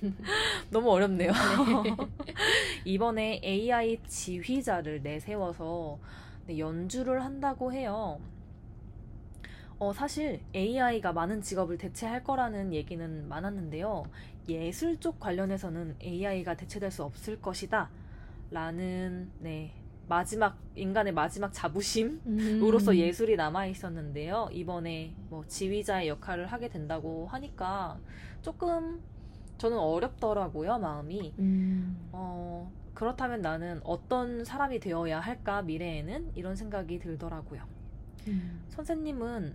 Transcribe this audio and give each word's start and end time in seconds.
너무 0.72 0.92
어렵네요. 0.92 1.32
네. 1.32 1.96
이번에 2.86 3.42
AI 3.44 4.00
지휘자를 4.08 5.02
내세워서 5.02 6.00
네, 6.48 6.58
연주를 6.60 7.24
한다고 7.24 7.74
해요. 7.74 8.20
어, 9.78 9.94
사실 9.94 10.42
AI가 10.54 11.14
많은 11.14 11.42
직업을 11.42 11.78
대체할 11.78 12.24
거라는 12.24 12.74
얘기는 12.74 13.28
많았는데요. 13.30 14.04
예술 14.50 15.00
쪽 15.00 15.20
관련해서는 15.20 15.96
AI가 16.02 16.56
대체될 16.56 16.92
수 16.92 17.04
없을 17.04 17.42
것이다. 17.42 17.90
라는, 18.52 19.30
네, 19.40 19.72
마지막, 20.10 20.58
인간의 20.76 21.14
마지막 21.14 21.54
자부심으로서 21.54 22.92
음. 22.92 22.98
예술이 22.98 23.36
남아 23.36 23.68
있었는데요. 23.68 24.50
이번에 24.52 25.14
뭐 25.30 25.46
지휘자의 25.48 26.10
역할을 26.10 26.48
하게 26.48 26.68
된다고 26.68 27.28
하니까 27.28 28.00
조금 28.42 29.00
저는 29.60 29.78
어렵더라고요, 29.78 30.80
마음이. 30.80 31.34
음. 31.38 32.10
어, 32.14 32.72
그렇다면 32.94 33.42
나는 33.42 33.82
어떤 33.84 34.44
사람이 34.46 34.80
되어야 34.80 35.20
할까, 35.20 35.62
미래에는? 35.62 36.32
이런 36.36 36.56
생각이 36.56 36.98
들더라고요. 37.00 37.62
음. 38.28 38.64
선생님은 38.70 39.54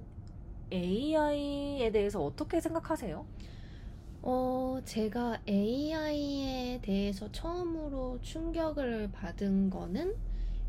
AI에 0.71 1.91
대해서 1.91 2.23
어떻게 2.23 2.61
생각하세요? 2.61 3.25
어, 4.23 4.79
제가 4.85 5.41
AI에 5.49 6.81
대해서 6.83 7.31
처음으로 7.33 8.19
충격을 8.21 9.11
받은 9.11 9.71
거는 9.71 10.15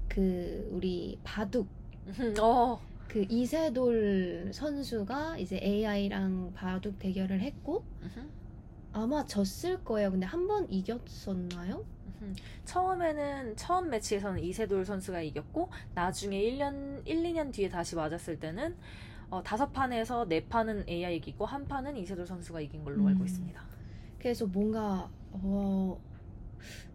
그 0.08 0.70
우리 0.72 1.20
바둑 1.24 1.68
어. 2.42 2.80
그 3.08 3.26
이세돌 3.30 4.52
선수가 4.54 5.38
이제 5.40 5.60
AI랑 5.62 6.52
바둑 6.54 7.00
대결을 7.00 7.42
했고 7.42 7.84
아마 8.96 9.26
졌을 9.26 9.84
거예요. 9.84 10.12
근데 10.12 10.26
한 10.26 10.48
번 10.48 10.72
이겼었나요? 10.72 11.84
처음에는 12.64 13.56
처음 13.56 13.90
매치에서는 13.90 14.40
이세돌 14.42 14.86
선수가 14.86 15.22
이겼고 15.22 15.70
나중에 15.94 16.40
1년 16.42 17.06
1, 17.06 17.24
2년 17.24 17.52
뒤에 17.54 17.70
다시 17.70 17.96
맞았을 17.96 18.40
때는 18.40 18.76
어, 19.30 19.44
다섯 19.44 19.72
판에서 19.74 20.28
네 20.28 20.46
판은 20.48 20.86
AI 20.88 21.18
이기고 21.18 21.46
한 21.46 21.66
판은 21.68 21.98
이세돌 21.98 22.26
선수가 22.26 22.62
이긴 22.62 22.84
걸로 22.84 23.02
음. 23.02 23.08
알고 23.08 23.26
있습니다. 23.26 23.62
그래서 24.18 24.46
뭔가 24.48 25.10
어 25.32 26.00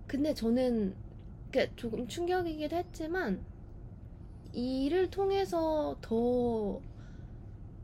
근데 0.06 0.32
저는 0.34 0.94
조금 1.76 2.08
충격이기도 2.08 2.76
했지만 2.76 3.40
이를 4.52 5.10
통해서 5.10 5.96
더 6.00 6.80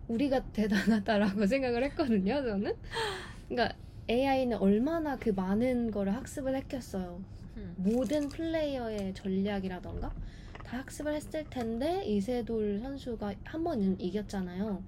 우리가 0.09 0.43
대단하다라고 0.53 1.47
생각을 1.47 1.85
했거든요. 1.85 2.43
저는 2.43 2.75
그러니까 3.49 3.77
AI는 4.09 4.59
얼마나 4.59 5.17
그 5.17 5.31
많은 5.31 5.91
거를 5.91 6.15
학습을 6.15 6.55
했겠어요. 6.57 7.21
음. 7.57 7.75
모든 7.79 8.29
플레이어의 8.29 9.15
전략이라던가 9.15 10.13
다 10.65 10.79
학습을 10.79 11.15
했을 11.15 11.45
텐데 11.51 12.05
이세돌 12.05 12.81
선수가 12.81 13.35
한 13.45 13.65
번 13.65 13.97
이겼잖아요. 14.01 14.83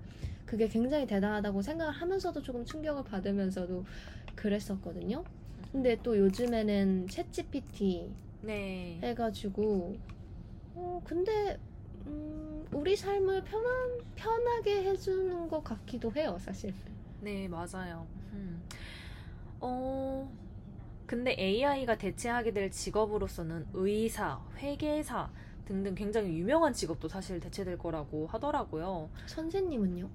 그게 0.47 0.67
굉장히 0.69 1.07
대단하다고 1.07 1.61
생각을 1.63 1.93
하면서도 1.93 2.43
조금 2.43 2.65
충격을 2.65 3.05
받으면서도 3.05 3.85
그랬었거든요. 4.35 5.25
근데 5.73 5.97
또 6.03 6.17
요즘에는 6.17 7.07
챗 7.09 7.31
GPT 7.33 8.11
네. 8.43 8.99
해가지고 9.03 9.97
어 10.75 11.01
근데 11.05 11.59
음, 12.07 12.65
우리 12.73 12.97
삶을 12.97 13.45
편한 13.45 13.99
편하게 14.15 14.85
해주는 14.85 15.49
것 15.49 15.63
같기도 15.63 16.11
해요, 16.13 16.39
사실. 16.41 16.73
네, 17.21 17.47
맞아요. 17.49 18.07
음. 19.59 19.69
어 19.69 20.31
근데 21.07 21.35
AI가 21.39 21.97
대체하게 21.97 22.53
될 22.53 22.71
직업으로서는 22.71 23.67
의사, 23.73 24.41
회계사 24.59 25.31
등등 25.65 25.95
굉장히 25.95 26.39
유명한 26.39 26.73
직업도 26.73 27.09
사실 27.09 27.41
대체될 27.41 27.79
거라고 27.79 28.27
하더라고요. 28.27 29.09
선생님은요? 29.27 30.09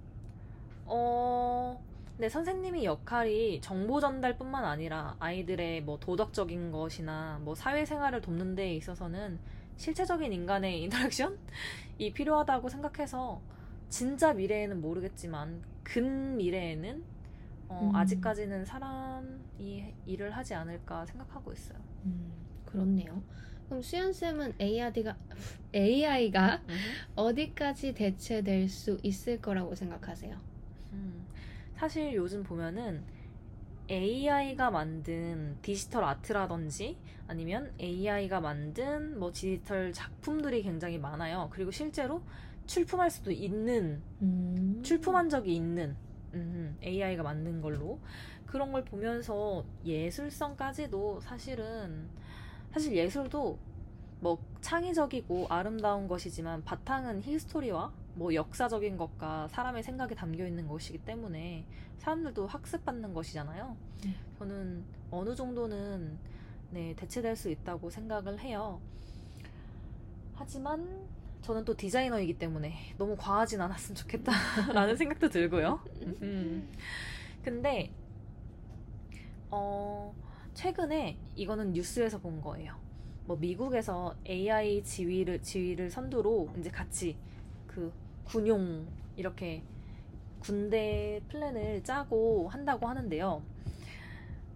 어, 0.86 1.84
네, 2.18 2.30
선생님이 2.30 2.86
역할이 2.86 3.62
정보 3.62 4.00
전달뿐만 4.00 4.66
아니라 4.66 5.16
아이들의 5.20 5.82
뭐 5.82 6.00
도덕적인 6.00 6.72
것이나 6.72 7.40
뭐 7.44 7.56
사회생활을 7.56 8.22
돕는 8.22 8.56
데 8.56 8.76
있어서는 8.76 9.40
실체적인 9.78 10.32
인간의 10.32 10.84
인터랙션이 10.84 12.14
필요하다고 12.14 12.70
생각해서 12.70 13.42
진짜 13.90 14.34
미래에는 14.34 14.82
모르겠지만 14.82 15.64
근 15.84 16.38
미래에는 16.38 17.04
어, 17.74 17.90
음. 17.90 17.96
아직까지는 17.96 18.66
사람이 18.66 19.94
일을 20.06 20.32
하지 20.32 20.54
않을까 20.54 21.06
생각하고 21.06 21.52
있어요. 21.52 21.78
음, 22.06 22.32
그렇네요. 22.66 23.24
그럼 23.68 23.82
수연 23.82 24.14
쌤은 24.14 24.54
AI가 24.62 25.16
AI가 25.74 26.62
음. 26.70 26.76
어디까지 27.16 27.94
대체될 27.94 28.70
수 28.70 29.00
있을 29.02 29.42
거라고 29.42 29.74
생각하세요? 29.74 30.38
음, 30.94 31.26
사실 31.76 32.14
요즘 32.14 32.44
보면은 32.44 33.04
AI가 33.90 34.72
만든 34.72 35.58
디지털 35.62 36.04
아트라든지 36.04 36.98
아니면 37.28 37.74
AI가 37.80 38.40
만든 38.40 39.20
뭐 39.20 39.32
디지털 39.34 39.92
작품들이 39.92 40.62
굉장히 40.62 40.98
많아요. 41.00 41.50
그리고 41.52 41.72
실제로 41.72 42.22
출품할 42.66 43.10
수도 43.10 43.32
있는 43.32 44.02
음. 44.22 44.80
출품한 44.84 45.30
적이 45.30 45.56
있는 45.56 45.96
음, 46.34 46.78
AI가 46.84 47.24
만든 47.24 47.62
걸로 47.62 48.00
그런 48.46 48.72
걸 48.72 48.84
보면서 48.86 49.64
예술성까지도 49.86 51.22
사실은 51.22 52.08
사실 52.72 52.96
예술도 52.96 53.58
뭐 54.20 54.38
창의적이고 54.62 55.48
아름다운 55.50 56.08
것이지만 56.08 56.64
바탕은 56.64 57.24
history와 57.24 57.92
뭐 58.16 58.34
역사적인 58.34 58.98
것과 58.98 59.48
사람의 59.50 59.84
생각이 59.84 60.16
담겨 60.16 60.46
있는 60.46 60.68
것이기 60.68 61.00
때문에 61.00 61.66
사람들도 61.98 62.48
학습받는 62.48 63.14
것이잖아요. 63.14 63.76
네. 64.06 64.16
저는 64.38 64.84
어느 65.12 65.36
정도는 65.36 66.18
네, 66.72 66.94
대체될 66.96 67.36
수 67.36 67.50
있다고 67.50 67.90
생각을 67.90 68.40
해요. 68.40 68.80
하지만 70.36 71.08
저는 71.44 71.66
또 71.66 71.76
디자이너이기 71.76 72.40
때문에 72.40 72.74
너무 72.98 73.18
과하진 73.18 73.60
않았으면 73.60 73.96
좋겠다라는 73.96 74.96
생각도 74.98 75.28
들고요. 75.30 75.80
음. 76.22 76.70
근데 77.44 77.92
어 79.52 80.16
최근에 80.54 81.18
이거는 81.36 81.74
뉴스에서 81.74 82.20
본 82.20 82.42
거예요. 82.42 82.76
뭐 83.26 83.36
미국에서 83.36 84.16
AI 84.28 84.84
지휘를 84.84 85.42
지휘를 85.42 85.90
선두로 85.92 86.50
이제 86.58 86.70
같이 86.70 87.18
그 87.68 87.92
군용 88.24 88.88
이렇게 89.18 89.64
군대 90.40 91.22
플랜을 91.28 91.84
짜고 91.84 92.48
한다고 92.48 92.88
하는데요. 92.88 93.44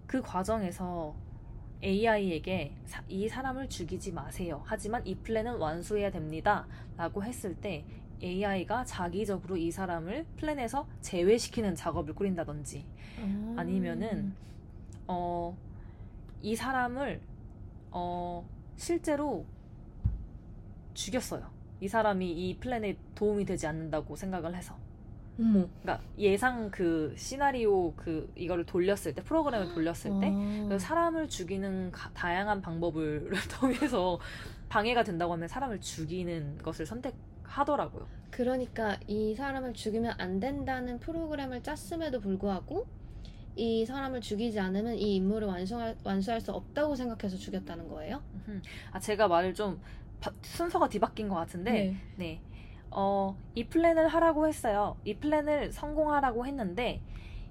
그 0.06 0.22
과정에서 0.22 1.14
AI에게 1.84 2.74
이 3.08 3.28
사람을 3.28 3.70
죽이지 3.70 4.12
마세요. 4.12 4.62
하지만 4.66 5.06
이 5.06 5.16
플랜은 5.16 5.58
완수해야 5.58 6.12
됩니다. 6.12 6.68
라고 6.98 7.24
했을 7.24 7.56
때 7.56 7.86
AI가 8.22 8.84
자기적으로 8.86 9.58
이 9.58 9.70
사람을 9.70 10.26
플랜에서 10.38 10.88
제외시키는 11.02 11.76
작업을 11.76 12.16
꾸린다든지 12.16 12.86
음. 13.20 13.56
아니면은 13.58 14.34
어, 15.08 15.56
이 16.42 16.56
사람을 16.56 17.22
어, 17.92 18.48
실제로 18.76 19.46
죽였어요. 20.94 21.50
이 21.80 21.88
사람이 21.88 22.32
이 22.32 22.58
플랜에 22.58 22.98
도움이 23.14 23.46
되지 23.46 23.68
않는다고 23.68 24.16
생각을 24.16 24.56
해서. 24.56 24.76
음. 25.40 25.70
그러니까 25.82 26.04
예상 26.18 26.70
그 26.72 27.14
시나리오 27.18 27.94
그 27.94 28.32
이거를 28.36 28.66
돌렸을 28.66 29.14
때 29.14 29.22
프로그램을 29.24 29.74
돌렸을 29.74 30.20
때 30.20 30.32
어. 30.74 30.78
사람을 30.80 31.30
죽이는 31.30 31.92
가, 31.92 32.10
다양한 32.14 32.62
방법을 32.62 33.30
통해서 33.60 34.20
방해가 34.70 35.04
된다고 35.04 35.34
하면 35.34 35.48
사람을 35.48 35.80
죽이는 35.80 36.58
것을 36.60 36.86
선택하더라고요. 36.86 38.06
그러니까 38.32 38.98
이 39.08 39.34
사람을 39.36 39.74
죽이면 39.74 40.16
안 40.18 40.40
된다는 40.40 41.00
프로그램을 41.00 41.64
짰음에도 41.64 42.20
불구하고 42.20 42.86
이 43.56 43.86
사람을 43.86 44.22
죽이지 44.22 44.60
않으면 44.60 44.96
이 44.96 45.16
임무를 45.16 45.48
완수할, 45.48 45.96
완수할 46.04 46.40
수 46.42 46.52
없다고 46.52 46.96
생각해서 46.96 47.38
죽였다는 47.38 47.88
거예요? 47.88 48.22
아 48.92 49.00
제가 49.00 49.28
말을 49.28 49.54
좀 49.54 49.80
바- 50.20 50.32
순서가 50.42 50.90
뒤바뀐 50.90 51.28
것 51.30 51.36
같은데 51.36 51.96
네. 52.18 52.42
어, 52.92 53.38
이 53.56 53.66
플랜을 53.68 54.08
하라고 54.08 54.48
했어요. 54.48 54.98
이 55.06 55.16
플랜을 55.16 55.72
성공하라고 55.72 56.46
했는데, 56.46 57.02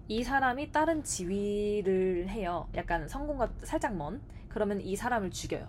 이 0.08 0.22
사람이 0.22 0.72
다른 0.72 1.02
지휘를 1.02 2.28
해요. 2.28 2.68
약간 2.74 3.08
성공과 3.08 3.50
살짝 3.62 3.96
먼. 3.96 4.20
그러면 4.48 4.80
이 4.80 4.96
사람을 4.96 5.30
죽여요. 5.30 5.66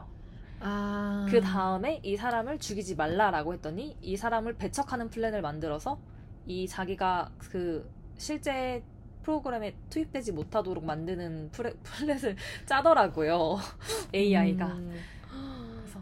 아. 0.60 1.26
그 1.30 1.42
다음에 1.42 2.00
이 2.04 2.16
사람을 2.16 2.60
죽이지 2.60 2.96
말라라고 2.96 3.54
했더니, 3.54 3.98
이 4.02 4.16
사람을 4.16 4.56
배척하는 4.58 5.10
플랜을 5.10 5.42
만들어서, 5.42 6.00
이 6.46 6.68
자기가 6.68 7.32
그 7.40 7.90
실제 8.18 8.84
프로그램에 9.24 9.76
투입되지 9.90 10.32
못하도록 10.32 10.86
만드는 10.86 11.50
플레, 11.52 11.74
플랜을 11.84 12.38
짜더라고요. 12.66 13.58
AI가. 14.16 14.68
음. 14.68 14.98
그래서 15.80 16.00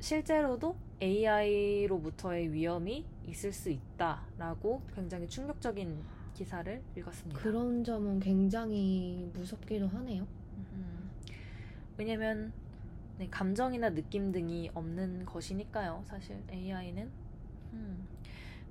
실제로도 0.00 0.74
AI로부터의 1.00 2.52
위험이 2.52 3.04
있을 3.26 3.52
수 3.52 3.70
있다라고 3.70 4.82
굉장히 4.94 5.26
충격적인 5.28 6.02
기사를 6.34 6.82
읽었습니다. 6.96 7.40
그런 7.40 7.84
점은 7.84 8.20
굉장히 8.20 9.30
무섭기도 9.32 9.86
하네요. 9.88 10.26
음, 10.56 11.10
왜냐면 11.96 12.52
네, 13.18 13.28
감정이나 13.30 13.90
느낌 13.90 14.32
등이 14.32 14.70
없는 14.74 15.24
것이니까요. 15.24 16.02
사실 16.06 16.42
AI는 16.50 17.10
음, 17.72 18.08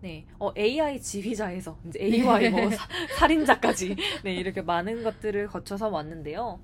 네, 0.01 0.25
어, 0.37 0.51
AI 0.57 0.99
지휘자에서 0.99 1.79
이제 1.87 1.99
AI 2.01 2.49
뭐 2.49 2.59
사, 2.71 2.87
살인자까지 3.17 3.95
네, 4.23 4.35
이렇게 4.35 4.61
많은 4.61 5.03
것들을 5.03 5.47
거쳐서 5.47 5.87
왔는데요. 5.87 6.59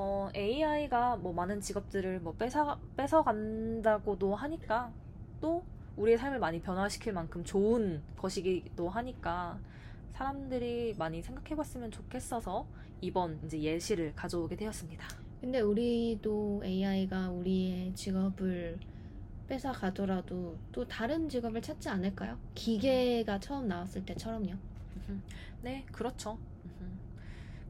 어, 0.00 0.30
AI가 0.32 1.16
뭐 1.16 1.32
많은 1.32 1.60
직업들을 1.60 2.20
뭐 2.20 2.32
뺏어 2.34 2.78
뺏어간다고도 2.96 4.36
하니까 4.36 4.92
또 5.40 5.64
우리의 5.96 6.16
삶을 6.16 6.38
많이 6.38 6.60
변화시킬 6.60 7.12
만큼 7.12 7.42
좋은 7.42 8.00
것이기도 8.16 8.88
하니까 8.88 9.58
사람들이 10.12 10.94
많이 10.96 11.20
생각해봤으면 11.20 11.90
좋겠어서 11.90 12.64
이번 13.00 13.40
이제 13.44 13.60
예시를 13.60 14.14
가져오게 14.14 14.54
되었습니다. 14.54 15.04
근데 15.40 15.58
우리도 15.58 16.62
AI가 16.64 17.30
우리의 17.30 17.92
직업을 17.96 18.78
뺏어 19.48 19.72
가더라도 19.72 20.56
또 20.70 20.86
다른 20.86 21.28
직업을 21.28 21.60
찾지 21.60 21.88
않을까요? 21.88 22.38
기계가 22.54 23.40
처음 23.40 23.66
나왔을 23.66 24.04
때처럼요. 24.04 24.54
네, 25.62 25.84
그렇죠. 25.90 26.38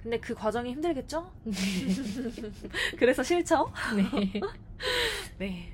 근데 0.09 0.21
그 0.21 0.35
과정이 0.35 0.71
힘들겠죠? 0.71 1.31
그래서 2.99 3.23
싫죠? 3.23 3.71
네. 3.95 4.41
네. 5.39 5.73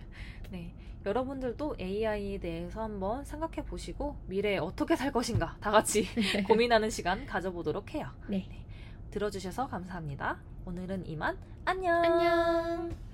네. 0.50 0.75
여러분들도 1.06 1.76
AI에 1.78 2.38
대해서 2.38 2.82
한번 2.82 3.25
생각해 3.25 3.64
보시고 3.64 4.16
미래에 4.26 4.58
어떻게 4.58 4.96
살 4.96 5.12
것인가 5.12 5.56
다 5.60 5.70
같이 5.70 6.08
고민하는 6.48 6.90
시간 6.90 7.26
가져보도록 7.26 7.94
해요. 7.94 8.08
네. 8.26 8.48
들어주셔서 9.12 9.69
감사합니다. 9.69 10.40
오늘은 10.66 11.06
이만 11.06 11.38
안녕. 11.64 12.02
안녕. 12.02 13.13